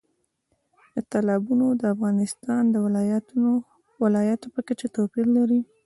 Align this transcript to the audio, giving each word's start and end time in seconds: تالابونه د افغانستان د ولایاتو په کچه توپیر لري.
تالابونه 1.11 1.65
د 1.81 1.83
افغانستان 1.93 2.63
د 2.69 2.75
ولایاتو 4.03 4.47
په 4.53 4.59
کچه 4.67 4.87
توپیر 4.95 5.25
لري. 5.37 5.59